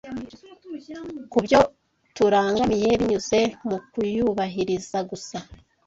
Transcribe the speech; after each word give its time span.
ku 1.31 1.37
byo 1.45 1.59
turangamiye 2.15 2.89
binyuze 2.99 3.39
mu 3.67 3.77
kuyubahiriza 3.91 4.97
gusa 5.09 5.37